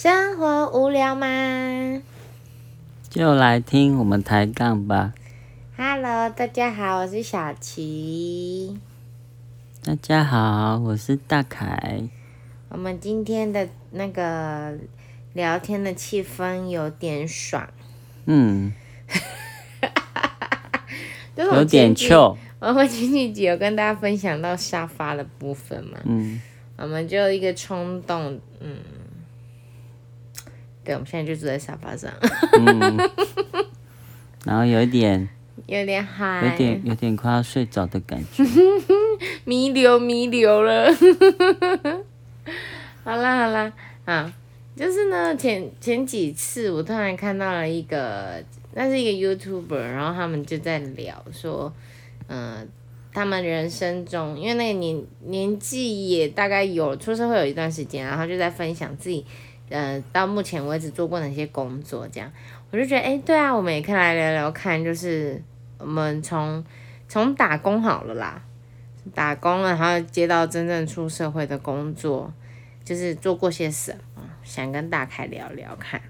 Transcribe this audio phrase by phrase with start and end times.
[0.00, 1.26] 生活无聊吗
[3.10, 5.12] 就来听我们抬杠吧。
[5.76, 8.78] ？Hello，大家好，我是小琪。
[9.82, 12.04] 大家好，我是大凯。
[12.68, 14.78] 我们今天的那个
[15.32, 17.68] 聊天的气氛有点爽，
[18.26, 18.72] 嗯，
[21.34, 22.08] 有点前几。
[22.08, 22.38] 糗。
[22.60, 26.40] 我们前几集有跟大家分享到沙发的部分嘛，嗯，
[26.76, 28.76] 我们就一个冲动，嗯，
[30.88, 32.10] 对，我们现在就坐在沙发上，
[34.46, 35.28] 然后有一点，
[35.68, 38.42] 有点嗨，有点，有点快要睡着的感觉。
[39.44, 40.90] 弥留弥留了。
[43.04, 43.70] 好啦好啦，
[44.06, 44.32] 啊，
[44.74, 48.42] 就是呢，前前几次我突然看到了一个，
[48.72, 51.70] 那是一个 YouTuber，然后他们就在聊说，
[52.28, 52.66] 嗯、
[53.12, 59.26] 他们人生中，因为那个年年纪也大概有出社会有一段时间，然后就在分享自己，
[59.70, 62.32] 呃，到目前为止做过哪些工作，这样，
[62.70, 65.42] 我就觉得，哎、对啊，我们也可以来聊聊看，就是
[65.78, 66.64] 我们从
[67.08, 68.42] 从打工好了啦，
[69.14, 72.32] 打工了，然后接到真正出社会的工作，
[72.84, 76.00] 就是做过些什么，想跟大凯聊聊看。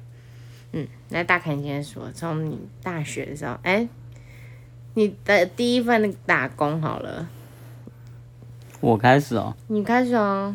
[0.72, 3.88] 嗯，那大凯你先说，从你大学的时候，哎、
[4.94, 7.28] 你的第一份打工好了，
[8.80, 10.54] 我开始哦，你开始哦。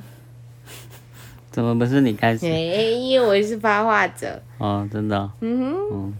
[1.53, 2.47] 怎么不是你开始？
[2.47, 6.13] 哎、因为我是发话者，哦，真的哦、嗯哼，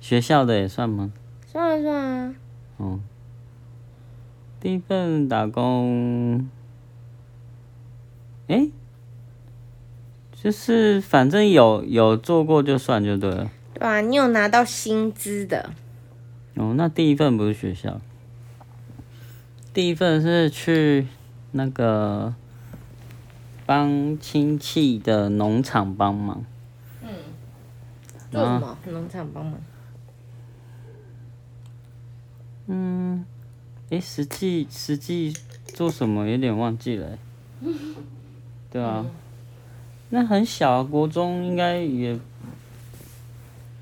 [0.00, 1.12] 学校的也算吗？
[1.46, 2.34] 算了算了，
[2.78, 2.98] 哦，
[4.58, 6.48] 第一份打工，
[8.48, 8.72] 诶，
[10.32, 13.48] 就是反正有有做过就算就对了。
[13.74, 15.70] 对吧、你有拿到薪资的，
[16.56, 18.00] 哦，那第一份不是学校，
[19.72, 21.06] 第一份是去
[21.52, 22.34] 那个
[23.68, 26.42] 帮亲戚的农场帮忙。
[27.02, 27.08] 嗯
[28.30, 28.78] 做什么？
[28.86, 29.60] 农场帮忙。
[32.68, 33.26] 嗯，
[33.90, 35.34] 诶，实际实际
[35.66, 37.18] 做什么有点忘记了欸。
[38.72, 39.04] 对啊，
[40.08, 42.18] 那很小啊，国中应该也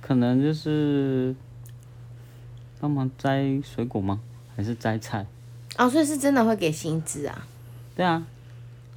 [0.00, 1.33] 可能就是
[2.81, 4.21] 帮忙摘水果吗？
[4.56, 5.25] 还是摘菜？
[5.78, 7.47] 哦，所以是真的会给薪资啊？
[7.94, 8.27] 对啊，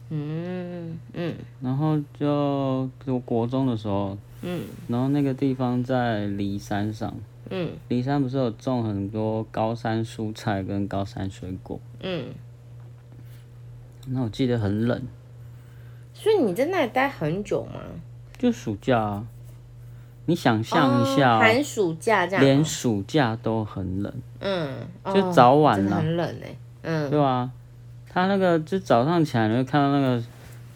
[0.09, 1.35] 嗯嗯。
[1.61, 4.63] 然后就就国中的时候，嗯。
[4.87, 7.13] 然后那个地方在骊山上，
[7.49, 7.71] 嗯。
[7.89, 11.79] 骊山不是有种很多高山蔬菜跟高山水果？
[12.01, 12.33] 嗯，
[14.07, 15.01] 那我记得很冷，
[16.13, 17.81] 所以你在那里待很久吗？
[18.37, 19.27] 就暑假啊，
[20.25, 22.41] 你想象一下、寒暑假这样。
[22.41, 25.89] 哦、连暑假都很冷，嗯，就哦早晚啦。
[25.89, 27.51] 真的很冷哎、嗯，对吧、
[28.11, 30.23] 它那个就早上起来你会看到那个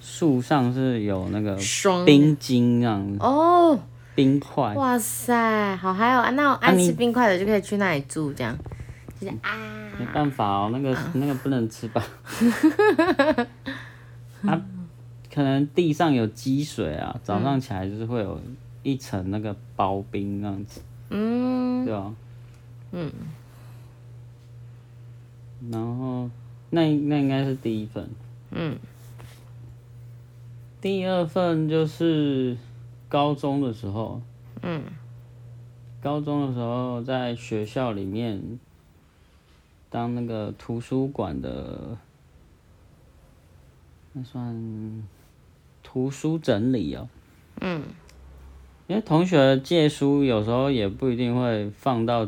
[0.02, 3.78] 树上是有那个霜冰晶这样哦，
[4.16, 6.20] 冰块，哇塞，好嗨哦！
[6.20, 8.56] 啊那我爱吃冰块的就可以去那里住，这样
[9.20, 9.50] 就是啊，
[10.00, 12.04] 没办法哦，那个 那个不能吃吧？
[14.44, 14.62] 它
[15.34, 18.40] 可能地上有积水啊，早上起来就是会有
[18.84, 22.14] 一层那个薄冰那样子，嗯对吧？
[22.92, 23.12] 嗯。
[25.72, 26.30] 然后
[26.74, 28.10] 那那应该是第一份，
[28.50, 28.80] 嗯。
[30.82, 32.58] 第二份就是
[33.08, 34.20] 高中的时候，
[34.64, 34.82] 嗯。
[36.02, 38.60] 高中的时候在学校里面
[39.92, 41.96] 当那个图书馆的，
[44.14, 45.04] 那算
[45.84, 47.08] 图书整理哦。
[47.62, 47.84] 嗯。
[48.88, 52.28] 因为同学借书有时候也不一定会放到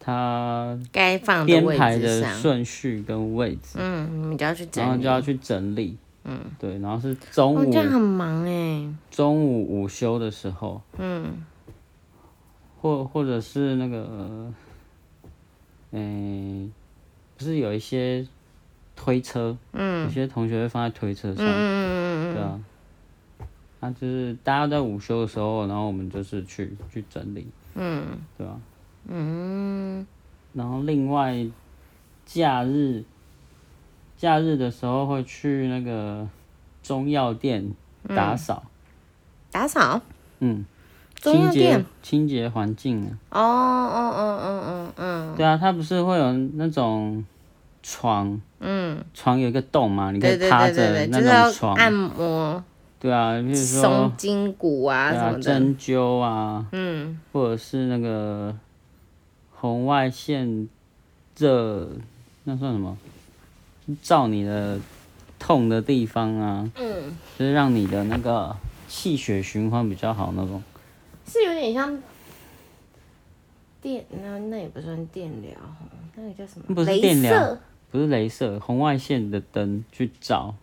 [0.00, 5.96] 他该放编排，的顺序跟位置，嗯，你们就要去整理，然后就要去整理。
[6.24, 11.44] 嗯，对，然后是中哦，午这样很忙哎，中午午休的时候，嗯。
[12.82, 14.50] 或或者是那个，
[15.90, 16.66] 诶、
[17.36, 18.26] 不是有一些
[18.96, 22.60] 推车，有嗯些同学会放在推车上，嗯嗯嗯对啊。
[23.80, 28.02] 那就是大家在午休的时候，然后我们就是去去整理，嗯。
[28.38, 28.58] 对吧、
[29.08, 30.06] 嗯。
[30.52, 31.46] 然后另外
[32.26, 33.04] 假日，
[34.16, 36.26] 假日的时候会去那个
[36.82, 37.72] 中药店
[38.08, 38.64] 打扫，
[39.52, 40.00] 打扫，
[40.40, 40.64] 嗯，
[41.14, 43.10] 中清洁药店，清洁环境啊。
[43.30, 47.24] 哦哦哦哦哦嗯对啊，它不是会有那种
[47.82, 52.62] 床，嗯，床有一个洞嘛，你可以趴着那就是要种床，按摩
[52.98, 57.18] 对啊，比如松说筋骨啊，什么的，针灸啊，嗯。
[57.32, 58.54] 或者是那个
[59.60, 60.68] 红外线
[61.36, 61.86] 热，
[62.44, 62.96] 那算什么？
[64.02, 64.80] 照你的
[65.38, 67.14] 痛的地方啊，嗯。
[67.38, 68.56] 就是让你的那个
[68.88, 70.62] 气血循环比较好那种。
[71.26, 72.02] 是有点像
[73.82, 75.52] 电，那那也不算电疗，
[76.16, 76.74] 那个叫什么？
[76.74, 77.58] 不是镭电疗
[77.90, 80.54] 不是镭射，红外线的灯去照。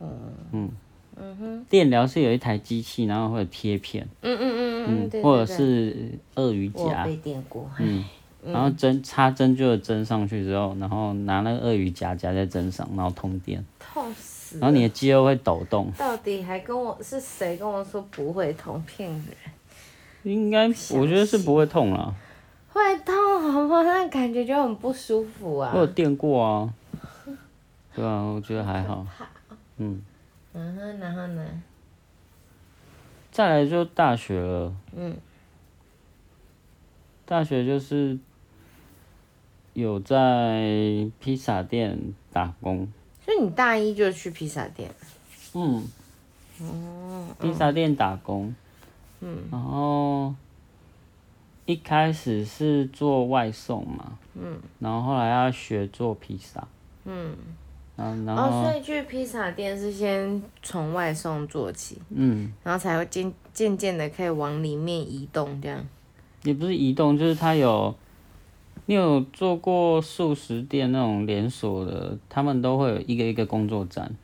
[0.00, 0.70] 嗯。
[1.18, 1.64] 嗯哼。
[1.70, 8.04] 电疗是有一台机器，然后会有贴片，嗯嗯嗯嗯嗯，对或者是鳄鱼夹，被电过，嗯，
[8.52, 14.60] 然后针插针灸的针上去之后，然后拿那个鳄鱼夹夹在针上，然后通电，痛死了。
[14.60, 15.90] 然后你的肌肉会抖动。
[15.98, 19.24] 到底还跟我是谁跟我说不会痛，骗人？
[20.22, 22.14] 应该我觉得是不会痛啦，
[22.72, 23.82] 会痛好吗？
[23.82, 25.80] 那感觉就很不舒服啊我。
[25.80, 26.74] 有电过啊。
[27.94, 29.06] 对啊，我觉得还好。
[29.78, 30.02] 嗯，
[30.52, 31.44] 嗯哼，然后呢？
[33.30, 34.74] 再来就大学了。
[34.94, 35.16] 嗯。
[37.24, 38.18] 大学就是
[39.76, 41.98] 有在披萨店
[42.32, 42.88] 打工。
[43.22, 44.90] 所以你大一就去披萨店？
[45.52, 45.84] 嗯。
[46.60, 47.28] 哦。
[47.38, 48.54] 披萨店打工。
[49.20, 49.38] 嗯。
[49.52, 50.34] 然后
[51.66, 54.18] 一开始是做外送嘛。
[54.34, 54.58] 嗯。
[54.78, 56.66] 然后后来要学做披萨。
[57.04, 57.36] 嗯。
[57.96, 65.82] 然后，然哦，后，所以去披萨店是先从外送做起，嗯，然后才会渐渐渐的可以往里面移动，这样。
[66.42, 67.94] 也不是移动，就是它有，
[68.84, 74.14] 你有做过素食店那种连锁的，他们都会有一个一个工作站，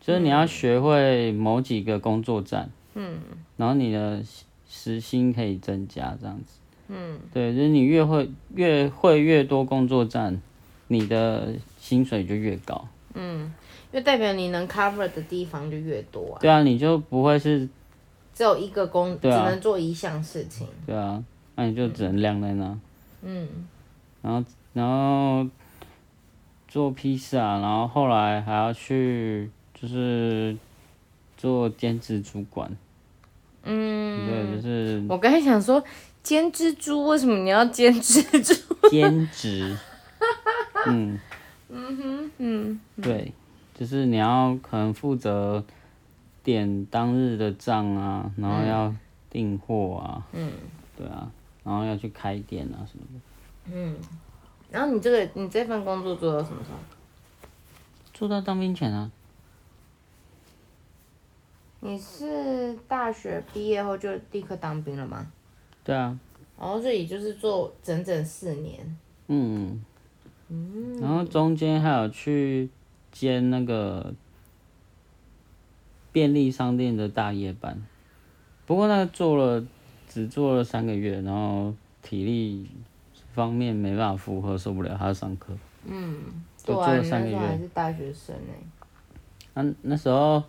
[0.00, 3.18] 就是你要学会某几个工作站，嗯，
[3.56, 4.22] 然后你的
[4.68, 10.40] 时薪可以增加这样子，嗯，对，就是你越会越会越多工作站，
[10.88, 13.52] 你的薪水就越高，嗯
[13.92, 17.68] 因为代表你能 cover 的地方就越多啊，对啊，你就不会是，
[18.32, 20.64] 只有一个工，只能做一项事情。
[20.86, 21.20] 对啊，
[21.56, 22.78] 那你就只能晾在那。
[23.22, 23.48] 嗯，
[24.22, 25.46] 然后然后
[26.68, 30.56] 做披萨，然后后来还要去就是
[31.36, 32.70] 做兼职主管，
[33.64, 35.82] 嗯，对，就是我刚才想说
[36.22, 38.54] 煎蜘蛛，为什么你要煎蜘蛛？
[38.90, 39.76] 兼职，
[40.86, 41.18] 嗯，
[41.68, 43.32] 嗯哼，嗯，对，
[43.74, 45.64] 就是你要可能负责
[46.42, 48.94] 点当日的账啊，然后要
[49.30, 50.50] 订货啊，嗯，
[50.96, 51.30] 对啊，
[51.62, 53.20] 然后要去开店啊什么的，
[54.70, 56.78] 然后你这个你这份工作做到什么时候？
[58.12, 59.10] 做到当兵前啊，
[61.80, 65.26] 你是大学毕业后就立刻当兵了吗？
[65.82, 66.18] 对啊，
[66.58, 68.98] 然后这里就是做整整四年。
[69.28, 69.80] 嗯，
[71.00, 72.68] 然后中间还有去
[73.10, 74.12] 兼那个
[76.12, 77.82] 便利商店的大夜班，
[78.66, 79.64] 不过那个做了
[80.06, 81.72] 只做了三个月，然后
[82.02, 82.68] 体力
[83.32, 85.52] 方面没办法负荷，受不了，还要上课。
[86.62, 87.36] 就做对啊，你了三个月。
[87.36, 88.52] 那时候还是大学生呢、
[89.54, 90.42] 那那时候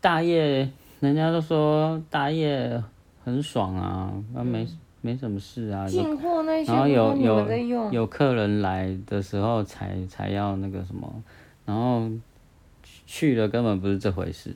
[0.00, 0.68] 大业，
[1.00, 2.82] 人家都说大业
[3.24, 4.66] 很爽啊，那没
[5.00, 11.22] 没什么事啊，有进货那些然后有不是你们在用，有客人来的时候才才要那个什么，
[11.66, 12.08] 然后
[13.06, 14.54] 去了根本不是这回事。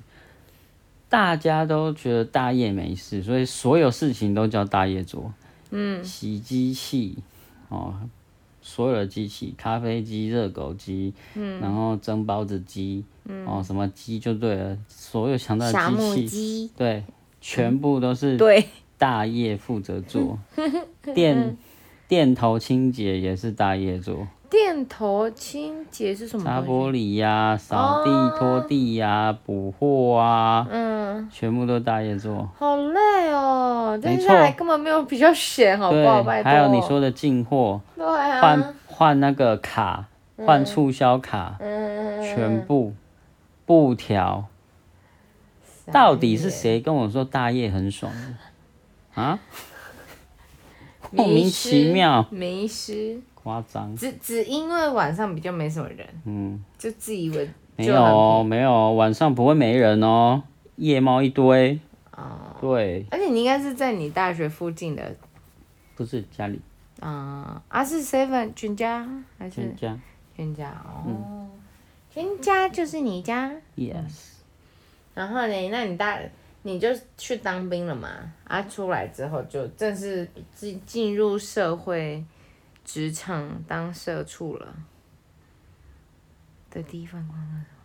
[1.08, 5.32] 大家都觉得大业没事，所以所有事情都叫大业做。
[5.70, 7.16] 嗯，洗机器
[7.68, 7.94] 哦，
[8.60, 15.72] 所有的机器，咖啡机、热狗机，嗯，然后蒸包子机，嗯，哦，什么机就对了，所有想到的
[16.14, 17.04] 机器，对，
[17.40, 18.66] 全部都是对，
[18.98, 20.38] 大业负责做，
[21.14, 21.56] 电
[22.08, 26.62] 电头清洁也是大业做，电头清洁是什么擦？
[26.62, 30.85] 玻璃呀、扫地、拖地呀、补货啊，嗯，
[31.30, 32.48] 全部都大夜做。
[32.58, 36.22] 好累哦，这没下来错根本没有比较闲，好不好？
[36.22, 36.50] 拜，托。
[36.50, 40.06] 还有你说的进货，对啊，换换那个卡，
[40.44, 42.92] 换促销卡，嗯，全部
[43.64, 44.44] 布条。
[45.92, 49.22] 到底是谁跟我说大夜很爽的？
[49.22, 49.38] 啊？
[51.12, 53.94] 莫名其妙，迷失，夸张。
[53.94, 60.42] 只只因为晚上比较没什么人，嗯，就自以为没有哦，没有哦，晚上不会没人哦，
[60.76, 61.78] 夜猫一堆。
[62.12, 65.14] 哦，对，而且你应该是在你大学附近的。
[65.94, 66.60] 不是家里。
[67.00, 69.06] 啊、啊是 Seven 全家？
[69.38, 69.56] 还是？
[69.56, 69.98] 全家。
[70.36, 71.48] 全家哦，
[72.10, 74.34] 全家就是你家，Yes，
[75.14, 76.20] 然后呢，那你大
[76.62, 78.10] 你就去当兵了嘛？
[78.44, 82.22] 啊，出来之后就正式进进入社会
[82.84, 84.76] 职场当社畜了。
[86.70, 87.75] 的第一份工作。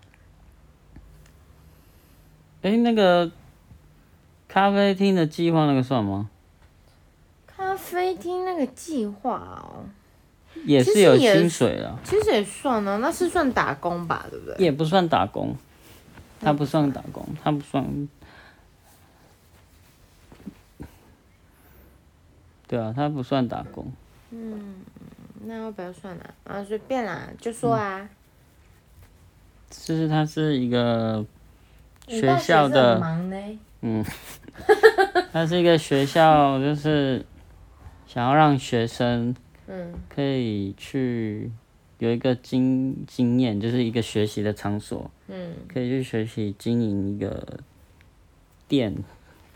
[2.61, 3.29] 哎那个
[4.47, 6.29] 咖啡厅的计划那个算吗？
[7.47, 9.85] 咖啡厅那个计划哦。
[10.65, 14.55] 也是有薪水的其实也算啊那是算打工吧对不对？
[14.63, 15.55] 也不算打工。
[16.39, 18.09] 他不算打工他不算
[22.67, 23.91] 对啊他不算打工。
[24.31, 24.81] 嗯
[25.45, 28.07] 那要不要算了啊随便啦就说啊。
[29.69, 31.25] 其实他是一个
[32.19, 33.37] 学校的，忙呢。
[35.31, 37.25] 他是一个学校，就是
[38.05, 39.33] 想要让学生
[39.67, 39.93] 嗯。
[40.09, 41.51] 可以去
[41.99, 45.55] 有一个经经验，就是一个学习的场所，嗯。
[45.67, 47.59] 可以去学习经营一个
[48.67, 48.95] 店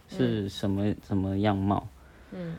[0.07, 1.87] 是什么、什么样貌。
[2.31, 2.55] 嗯。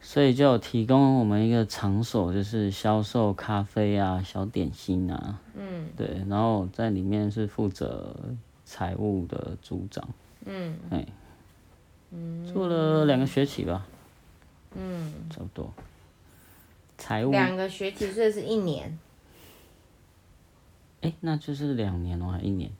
[0.00, 5.88] 所以就有提供我们一个场所，就是销售咖啡啊、小点心啊，嗯。
[5.94, 8.16] 对，然后在里面是负责
[8.70, 10.08] 财务的组长，
[10.44, 11.04] 嗯哎，
[12.46, 13.84] 做了两个学期吧，
[14.76, 15.74] 嗯，差不多。
[16.96, 18.96] 财务，两个学期，所以是一年。
[21.00, 22.70] 哎，那就是两年哦，还一年，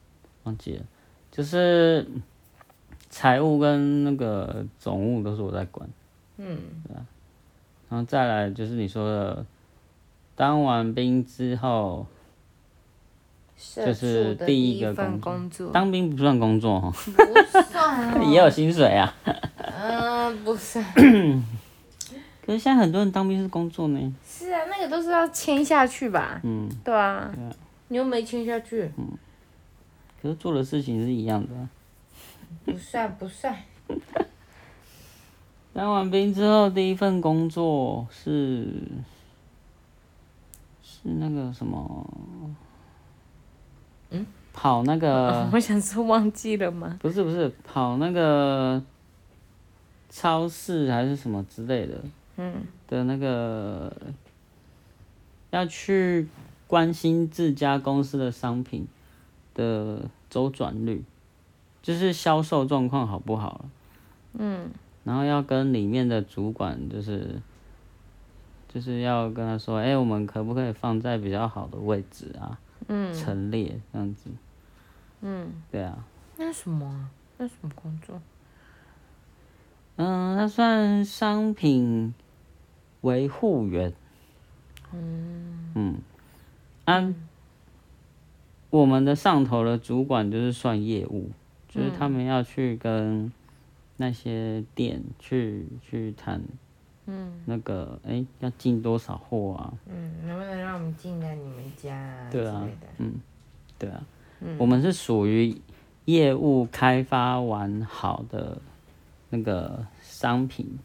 [0.44, 0.84] 忘记了，
[1.32, 2.06] 就是
[3.08, 5.90] 财务跟那个总务都是我在管。
[6.36, 6.56] 嗯
[7.88, 9.44] 然后再来就是你说的，
[10.36, 12.06] 当完兵之后，
[13.62, 15.70] 社就是第一个工工作。
[15.70, 18.22] 当兵不算工作哦，不算哦。
[18.24, 19.14] 也有薪水啊。
[19.78, 20.82] 嗯，不算。
[22.46, 24.14] 可是现在很多人当兵是工作呢。
[24.26, 26.40] 是啊，那个都是要签下去吧？
[26.42, 27.30] 嗯，对啊。
[27.88, 29.06] 你又没签下去，嗯
[30.22, 31.68] 可是做的事情是一样的啊、
[32.64, 33.56] 不算不算。
[35.72, 38.66] 当完兵之后，第一份工作是
[40.82, 42.06] 是那个什么，
[44.10, 46.98] 嗯，跑那个 我想说忘记了吗？
[47.00, 48.82] 不是不是跑那个
[50.08, 52.02] 超市还是什么之类的
[52.36, 53.92] 嗯的那个，
[55.50, 56.26] 要去
[56.66, 58.86] 关心自家公司的商品
[59.54, 61.04] 的周转率，
[61.82, 63.70] 就是销售状况好不好了。
[64.38, 64.70] 嗯
[65.02, 67.40] 然后要跟里面的主管，就是
[68.72, 72.58] 就是要跟他说，哎、我们可不可以放在比较好的位置啊，
[72.92, 74.28] 嗯陈列这样子。
[75.20, 76.04] 嗯，对啊，
[76.36, 77.10] 那什么啊？
[77.38, 78.20] 那什么工作？
[79.96, 82.12] 嗯，他算商品
[83.02, 83.92] 维护员。
[84.92, 85.98] 嗯嗯，
[86.84, 87.14] 啊，
[88.70, 91.30] 我们的上头的主管就是算业务，
[91.68, 93.32] 就是他们要去跟
[93.98, 96.42] 那些店去去谈
[97.10, 99.72] 嗯那个，哎、要进多少货啊？
[99.86, 102.28] 嗯，能不能让我们进来你们家啊？
[102.30, 103.14] 对啊嗯，
[103.78, 104.02] 对啊，
[104.58, 105.60] 我们是属于
[106.04, 108.58] 业务开发完好的
[109.28, 110.78] 那个商品，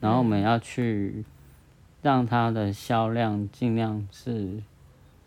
[0.00, 1.24] 然后我们要去
[2.00, 4.62] 让它的销量尽量是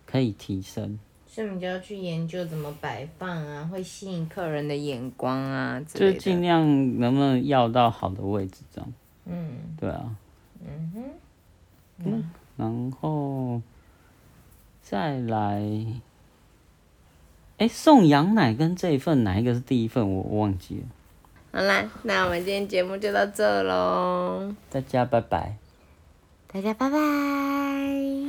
[0.06, 0.98] 可以提升。
[1.28, 6.20] 所以我们就要去研究怎么摆放啊，会吸引客人的眼光啊之就。
[6.20, 6.64] 尽量
[6.98, 8.94] 能不能要到好的位置，这样
[9.26, 10.16] 嗯对啊。
[10.65, 11.03] 嗯哼，
[12.03, 13.62] 嗯，然后
[14.81, 15.62] 再来，
[17.57, 20.12] 哎、送羊奶跟这一份哪一个是第一份？
[20.12, 20.86] 我我忘记了。
[21.51, 25.55] 好啦，那我们今天节目就到这喽，大家拜拜。
[26.48, 28.25] 大家拜拜。